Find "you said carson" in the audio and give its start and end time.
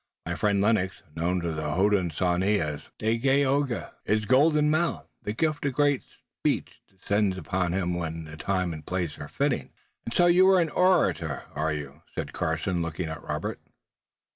11.71-12.81